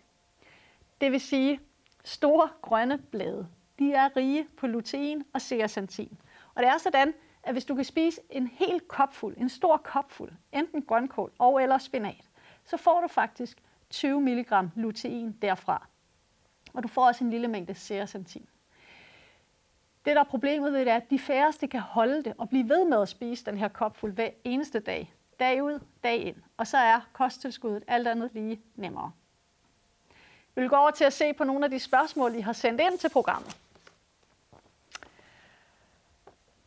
Det 1.00 1.12
vil 1.12 1.20
sige 1.20 1.60
store 2.04 2.48
grønne 2.62 2.98
blade. 2.98 3.48
De 3.78 3.92
er 3.92 4.16
rige 4.16 4.46
på 4.56 4.66
lutein 4.66 5.24
og 5.32 5.40
zeaxanthin. 5.40 6.18
Og 6.54 6.62
det 6.62 6.68
er 6.68 6.78
sådan, 6.78 7.14
at 7.42 7.54
hvis 7.54 7.64
du 7.64 7.74
kan 7.74 7.84
spise 7.84 8.20
en 8.30 8.46
hel 8.46 8.80
kopfuld, 8.80 9.36
en 9.36 9.48
stor 9.48 9.76
kopfuld, 9.76 10.32
enten 10.52 10.82
grønkål 10.82 11.32
og 11.38 11.62
eller 11.62 11.78
spinat, 11.78 12.29
så 12.70 12.76
får 12.76 13.00
du 13.00 13.08
faktisk 13.08 13.62
20 13.90 14.20
mg 14.20 14.70
lutein 14.74 15.32
derfra. 15.42 15.86
Og 16.72 16.82
du 16.82 16.88
får 16.88 17.06
også 17.06 17.24
en 17.24 17.30
lille 17.30 17.48
mængde 17.48 17.74
zeaxanthin. 17.74 18.46
Det, 20.04 20.16
der 20.16 20.20
er 20.20 20.24
problemet 20.24 20.72
ved 20.72 20.80
det, 20.80 20.88
er, 20.88 20.96
at 20.96 21.10
de 21.10 21.18
færreste 21.18 21.66
kan 21.66 21.80
holde 21.80 22.24
det 22.24 22.34
og 22.38 22.48
blive 22.48 22.68
ved 22.68 22.84
med 22.84 23.02
at 23.02 23.08
spise 23.08 23.44
den 23.44 23.58
her 23.58 23.68
kop 23.68 23.96
fuld 23.96 24.12
hver 24.12 24.30
eneste 24.44 24.80
dag. 24.80 25.14
Dag 25.40 25.62
ud, 25.62 25.80
dag 26.04 26.16
ind. 26.16 26.36
Og 26.56 26.66
så 26.66 26.76
er 26.76 27.00
kosttilskuddet 27.12 27.84
alt 27.86 28.08
andet 28.08 28.30
lige 28.32 28.60
nemmere. 28.74 29.12
Vi 30.54 30.60
vil 30.60 30.68
gå 30.68 30.76
over 30.76 30.90
til 30.90 31.04
at 31.04 31.12
se 31.12 31.32
på 31.32 31.44
nogle 31.44 31.64
af 31.64 31.70
de 31.70 31.78
spørgsmål, 31.78 32.34
I 32.34 32.40
har 32.40 32.52
sendt 32.52 32.80
ind 32.80 32.98
til 32.98 33.10
programmet. 33.10 33.56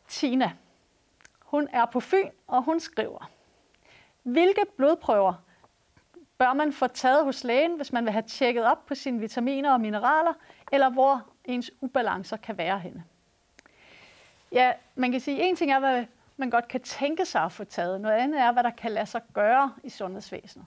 Tina. 0.08 0.52
Hun 1.40 1.68
er 1.72 1.86
på 1.86 2.00
Fyn, 2.00 2.30
og 2.48 2.64
hun 2.64 2.80
skriver, 2.80 3.30
hvilke 4.24 4.62
blodprøver 4.78 5.34
bør 6.44 6.54
man 6.54 6.74
få 6.74 6.88
taget 6.88 7.24
hos 7.24 7.44
lægen, 7.44 7.76
hvis 7.76 7.94
man 7.94 8.04
vil 8.04 8.12
have 8.12 8.24
tjekket 8.28 8.66
op 8.66 8.86
på 8.86 8.96
sine 8.96 9.20
vitaminer 9.20 9.74
og 9.74 9.82
mineraler, 9.82 10.34
eller 10.72 10.90
hvor 10.90 11.28
ens 11.46 11.72
ubalancer 11.82 12.38
kan 12.38 12.58
være 12.58 12.80
henne? 12.80 13.04
Ja, 14.52 14.72
man 14.96 15.12
kan 15.12 15.20
sige, 15.20 15.42
en 15.42 15.56
ting 15.56 15.72
er, 15.72 15.80
hvad 15.80 16.06
man 16.38 16.50
godt 16.50 16.68
kan 16.68 16.82
tænke 16.82 17.26
sig 17.26 17.42
at 17.42 17.52
få 17.52 17.64
taget. 17.64 18.02
Noget 18.02 18.16
andet 18.16 18.42
er, 18.42 18.52
hvad 18.52 18.64
der 18.64 18.70
kan 18.70 18.92
lade 18.92 19.06
sig 19.06 19.22
gøre 19.34 19.74
i 19.84 19.90
sundhedsvæsenet. 19.90 20.66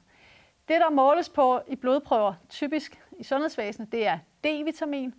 Det, 0.68 0.80
der 0.80 0.90
måles 0.90 1.28
på 1.28 1.60
i 1.68 1.76
blodprøver, 1.76 2.34
typisk 2.48 3.00
i 3.18 3.24
sundhedsvæsenet, 3.24 3.92
det 3.92 4.06
er 4.06 4.18
D-vitamin, 4.46 5.14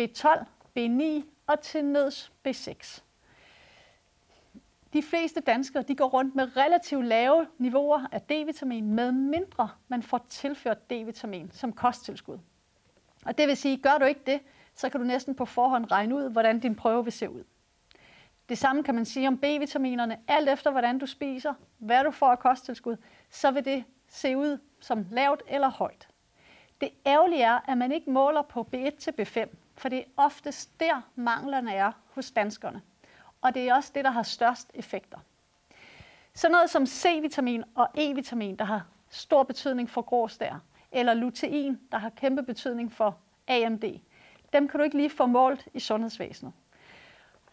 B12, 0.00 0.44
B9 0.78 1.02
og 1.46 1.60
til 1.60 1.84
nøds 1.84 2.32
B6. 2.48 3.00
De 4.92 5.02
fleste 5.02 5.40
danskere 5.40 5.82
de 5.82 5.96
går 5.96 6.08
rundt 6.08 6.34
med 6.34 6.56
relativt 6.56 7.06
lave 7.06 7.46
niveauer 7.58 8.06
af 8.12 8.22
D-vitamin, 8.22 8.94
med 8.94 9.12
mindre 9.12 9.68
man 9.88 10.02
får 10.02 10.26
tilført 10.28 10.90
D-vitamin 10.90 11.50
som 11.52 11.72
kosttilskud. 11.72 12.38
Og 13.26 13.38
det 13.38 13.48
vil 13.48 13.56
sige, 13.56 13.76
gør 13.76 13.98
du 13.98 14.04
ikke 14.04 14.20
det, 14.26 14.40
så 14.74 14.88
kan 14.88 15.00
du 15.00 15.06
næsten 15.06 15.34
på 15.34 15.44
forhånd 15.44 15.90
regne 15.90 16.14
ud, 16.14 16.30
hvordan 16.30 16.60
din 16.60 16.74
prøve 16.74 17.04
vil 17.04 17.12
se 17.12 17.30
ud. 17.30 17.44
Det 18.48 18.58
samme 18.58 18.82
kan 18.82 18.94
man 18.94 19.04
sige 19.04 19.28
om 19.28 19.38
B-vitaminerne. 19.38 20.18
Alt 20.28 20.48
efter, 20.48 20.70
hvordan 20.70 20.98
du 20.98 21.06
spiser, 21.06 21.54
hvad 21.78 22.04
du 22.04 22.10
får 22.10 22.26
af 22.26 22.38
kosttilskud, 22.38 22.96
så 23.30 23.50
vil 23.50 23.64
det 23.64 23.84
se 24.08 24.36
ud 24.36 24.58
som 24.80 25.06
lavt 25.10 25.42
eller 25.48 25.70
højt. 25.70 26.08
Det 26.80 26.90
ærgerlige 27.06 27.42
er, 27.42 27.70
at 27.70 27.78
man 27.78 27.92
ikke 27.92 28.10
måler 28.10 28.42
på 28.42 28.68
B1 28.74 28.96
til 28.98 29.14
B5, 29.20 29.48
for 29.76 29.88
det 29.88 29.98
er 29.98 30.04
oftest 30.16 30.80
der 30.80 31.10
manglerne 31.14 31.72
er 31.72 31.92
hos 32.14 32.30
danskerne 32.30 32.82
og 33.42 33.54
det 33.54 33.68
er 33.68 33.74
også 33.74 33.92
det, 33.94 34.04
der 34.04 34.10
har 34.10 34.22
størst 34.22 34.70
effekter. 34.74 35.18
Så 36.34 36.48
noget 36.48 36.70
som 36.70 36.86
C-vitamin 36.86 37.64
og 37.74 37.88
E-vitamin, 37.98 38.56
der 38.56 38.64
har 38.64 38.86
stor 39.10 39.42
betydning 39.42 39.90
for 39.90 40.02
gråstær, 40.02 40.62
eller 40.92 41.14
lutein, 41.14 41.80
der 41.92 41.98
har 41.98 42.10
kæmpe 42.10 42.42
betydning 42.42 42.92
for 42.92 43.18
AMD, 43.48 43.84
dem 44.52 44.68
kan 44.68 44.80
du 44.80 44.84
ikke 44.84 44.96
lige 44.96 45.10
få 45.10 45.26
målt 45.26 45.68
i 45.74 45.80
sundhedsvæsenet. 45.80 46.52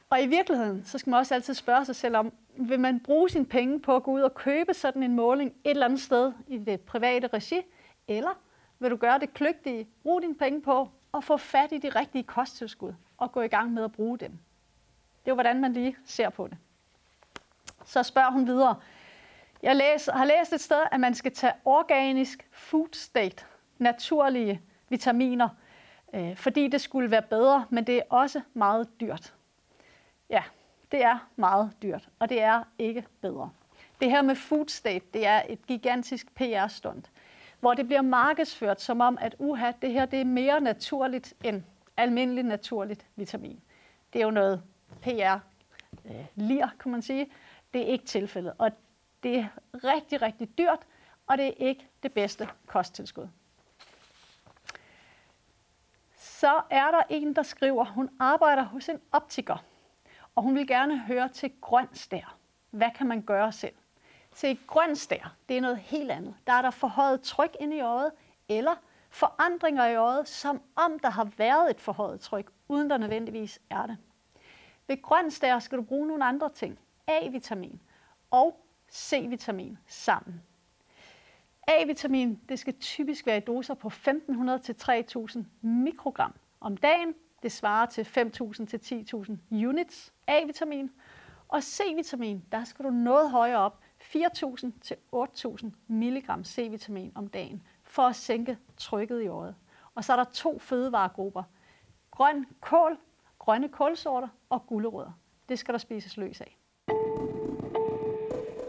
Og 0.09 0.21
i 0.21 0.27
virkeligheden, 0.27 0.85
så 0.85 0.97
skal 0.97 1.09
man 1.09 1.17
også 1.17 1.35
altid 1.35 1.53
spørge 1.53 1.85
sig 1.85 1.95
selv 1.95 2.17
om, 2.17 2.33
vil 2.57 2.79
man 2.79 2.99
bruge 2.99 3.29
sine 3.29 3.45
penge 3.45 3.79
på 3.79 3.95
at 3.95 4.03
gå 4.03 4.11
ud 4.11 4.21
og 4.21 4.35
købe 4.35 4.73
sådan 4.73 5.03
en 5.03 5.15
måling 5.15 5.53
et 5.63 5.69
eller 5.69 5.85
andet 5.85 6.01
sted 6.01 6.33
i 6.47 6.57
det 6.57 6.81
private 6.81 7.27
regi, 7.27 7.61
eller 8.07 8.39
vil 8.79 8.91
du 8.91 8.95
gøre 8.95 9.19
det 9.19 9.33
kløgtige, 9.33 9.87
bruge 10.03 10.21
dine 10.21 10.35
penge 10.35 10.61
på 10.61 10.89
at 11.13 11.23
få 11.23 11.37
fat 11.37 11.71
i 11.71 11.77
de 11.77 11.89
rigtige 11.89 12.23
kosttilskud 12.23 12.93
og 13.17 13.31
gå 13.31 13.41
i 13.41 13.47
gang 13.47 13.71
med 13.71 13.83
at 13.83 13.91
bruge 13.91 14.17
dem. 14.17 14.39
Det 15.27 15.31
er 15.31 15.35
jo, 15.35 15.35
hvordan 15.35 15.61
man 15.61 15.73
lige 15.73 15.97
ser 16.05 16.29
på 16.29 16.47
det. 16.47 16.57
Så 17.85 18.03
spørger 18.03 18.31
hun 18.31 18.47
videre. 18.47 18.75
Jeg 19.63 19.75
læser, 19.75 20.13
har 20.13 20.25
læst 20.25 20.53
et 20.53 20.61
sted, 20.61 20.83
at 20.91 20.99
man 20.99 21.15
skal 21.15 21.33
tage 21.33 21.53
organisk 21.65 22.47
food 22.51 22.87
state, 22.93 23.45
naturlige 23.77 24.61
vitaminer, 24.89 25.49
øh, 26.13 26.35
fordi 26.35 26.67
det 26.67 26.81
skulle 26.81 27.11
være 27.11 27.21
bedre, 27.21 27.65
men 27.69 27.83
det 27.83 27.97
er 27.97 28.01
også 28.09 28.41
meget 28.53 28.89
dyrt. 28.99 29.33
Ja, 30.29 30.43
det 30.91 31.03
er 31.03 31.27
meget 31.35 31.71
dyrt, 31.81 32.09
og 32.19 32.29
det 32.29 32.41
er 32.41 32.63
ikke 32.79 33.05
bedre. 33.21 33.49
Det 34.01 34.11
her 34.11 34.21
med 34.21 34.35
food 34.35 34.67
state, 34.67 35.05
det 35.13 35.25
er 35.25 35.41
et 35.49 35.67
gigantisk 35.67 36.35
PR-stunt, 36.35 37.11
hvor 37.59 37.73
det 37.73 37.85
bliver 37.85 38.01
markedsført 38.01 38.81
som 38.81 39.01
om, 39.01 39.17
at 39.21 39.35
uha, 39.39 39.71
det 39.81 39.91
her 39.91 40.05
det 40.05 40.21
er 40.21 40.25
mere 40.25 40.61
naturligt 40.61 41.33
end 41.43 41.63
almindeligt 41.97 42.47
naturligt 42.47 43.05
vitamin. 43.15 43.61
Det 44.13 44.21
er 44.21 44.25
jo 44.25 44.31
noget 44.31 44.63
PR 45.01 45.39
øh, 46.05 46.25
lir, 46.35 46.67
kan 46.79 46.91
man 46.91 47.01
sige. 47.01 47.31
Det 47.73 47.81
er 47.81 47.85
ikke 47.85 48.05
tilfældet, 48.05 48.53
og 48.57 48.71
det 49.23 49.37
er 49.37 49.47
rigtig, 49.73 50.21
rigtig 50.21 50.57
dyrt, 50.57 50.79
og 51.27 51.37
det 51.37 51.47
er 51.47 51.67
ikke 51.67 51.87
det 52.03 52.13
bedste 52.13 52.49
kosttilskud. 52.65 53.27
Så 56.15 56.61
er 56.69 56.91
der 56.91 57.01
en, 57.09 57.35
der 57.35 57.43
skriver, 57.43 57.85
hun 57.85 58.09
arbejder 58.19 58.63
hos 58.63 58.89
en 58.89 59.01
optiker, 59.11 59.63
og 60.35 60.43
hun 60.43 60.55
vil 60.55 60.67
gerne 60.67 60.99
høre 60.99 61.29
til 61.29 61.51
grøn 61.61 61.87
stær. 61.93 62.37
Hvad 62.69 62.89
kan 62.95 63.07
man 63.07 63.21
gøre 63.21 63.51
selv? 63.51 63.73
Se, 64.33 64.59
grøn 64.67 64.95
stær, 64.95 65.35
det 65.49 65.57
er 65.57 65.61
noget 65.61 65.77
helt 65.77 66.11
andet. 66.11 66.35
Der 66.47 66.53
er 66.53 66.61
der 66.61 66.71
forhøjet 66.71 67.21
tryk 67.21 67.55
ind 67.59 67.73
i 67.73 67.81
øjet, 67.81 68.11
eller 68.49 68.75
forandringer 69.09 69.85
i 69.85 69.95
øjet, 69.95 70.27
som 70.27 70.61
om 70.75 70.99
der 70.99 71.09
har 71.09 71.29
været 71.37 71.69
et 71.69 71.81
forhøjet 71.81 72.19
tryk, 72.19 72.51
uden 72.67 72.89
der 72.89 72.97
nødvendigvis 72.97 73.59
er 73.69 73.85
det. 73.85 73.97
Ved 74.87 75.01
grønstær 75.01 75.59
skal 75.59 75.77
du 75.77 75.83
bruge 75.83 76.07
nogle 76.07 76.25
andre 76.25 76.49
ting. 76.49 76.79
A-vitamin 77.07 77.81
og 78.31 78.65
C-vitamin 78.91 79.77
sammen. 79.87 80.41
A-vitamin 81.67 82.41
det 82.49 82.59
skal 82.59 82.73
typisk 82.79 83.25
være 83.25 83.37
i 83.37 83.39
doser 83.39 83.73
på 83.73 83.87
1500 83.87 84.59
til 84.59 84.75
3000 84.75 85.45
mikrogram 85.61 86.33
om 86.59 86.77
dagen. 86.77 87.15
Det 87.43 87.51
svarer 87.51 87.85
til 87.85 88.05
5000 88.05 88.67
til 88.67 89.07
10.000 89.51 89.65
units 89.67 90.13
A-vitamin. 90.27 90.91
Og 91.47 91.63
C-vitamin, 91.63 92.41
der 92.51 92.63
skal 92.63 92.85
du 92.85 92.89
noget 92.89 93.31
højere 93.31 93.59
op, 93.59 93.79
4.000 94.01 94.71
til 94.81 94.97
8.000 95.15 95.67
mg 95.87 96.45
C-vitamin 96.45 97.11
om 97.15 97.27
dagen, 97.27 97.63
for 97.83 98.03
at 98.03 98.15
sænke 98.15 98.57
trykket 98.77 99.21
i 99.21 99.27
øjet. 99.27 99.55
Og 99.95 100.03
så 100.03 100.13
er 100.13 100.17
der 100.17 100.23
to 100.23 100.59
fødevaregrupper. 100.59 101.43
Grøn 102.11 102.45
kål, 102.61 102.97
grønne 103.47 103.69
kålsorter 103.69 104.27
og 104.49 104.67
gulerødder. 104.67 105.11
Det 105.49 105.59
skal 105.59 105.73
der 105.73 105.77
spises 105.77 106.17
løs 106.17 106.41
af. 106.41 106.57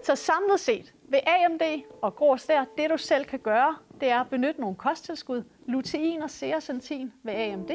Så 0.04 0.14
samlet 0.14 0.61
set 0.61 0.94
ved 1.02 1.18
AMD 1.26 1.82
og 2.02 2.16
grå 2.16 2.37
stær, 2.37 2.64
det 2.78 2.90
du 2.90 2.97
selv 2.97 3.25
kan 3.25 3.38
gøre, 3.38 3.76
det 4.00 4.11
er 4.11 4.20
at 4.20 4.30
benytte 4.30 4.61
nogle 4.61 4.76
kosttilskud, 4.76 5.44
lutein 5.66 6.23
og 6.23 6.30
zeaxanthin 6.30 7.12
ved 7.23 7.35
AMD, 7.35 7.70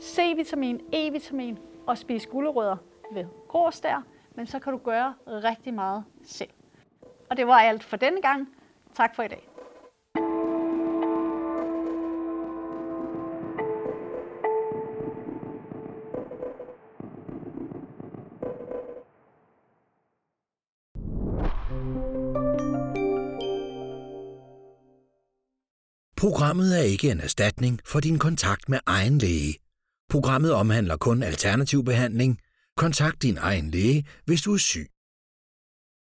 C-vitamin, 0.00 0.80
E-vitamin 0.92 1.58
og 1.86 1.98
spise 1.98 2.28
gulerødder 2.28 2.76
ved 3.12 3.26
grå 3.48 3.70
stær, 3.70 4.02
men 4.34 4.46
så 4.46 4.58
kan 4.58 4.72
du 4.72 4.78
gøre 4.78 5.14
rigtig 5.26 5.74
meget 5.74 6.04
selv. 6.24 6.50
Og 7.30 7.36
det 7.36 7.46
var 7.46 7.54
alt 7.54 7.84
for 7.84 7.96
denne 7.96 8.22
gang. 8.22 8.48
Tak 8.94 9.14
for 9.14 9.22
i 9.22 9.28
dag. 9.28 9.48
Programmet 26.30 26.78
er 26.78 26.82
ikke 26.82 27.10
en 27.10 27.20
erstatning 27.20 27.80
for 27.84 28.00
din 28.00 28.18
kontakt 28.18 28.68
med 28.68 28.78
egen 28.86 29.18
læge. 29.18 29.58
Programmet 30.10 30.52
omhandler 30.52 30.96
kun 30.96 31.22
alternativ 31.22 31.84
behandling. 31.84 32.38
Kontakt 32.76 33.22
din 33.22 33.38
egen 33.38 33.70
læge, 33.70 34.06
hvis 34.24 34.42
du 34.42 34.54
er 34.54 34.58
syg 34.58 34.86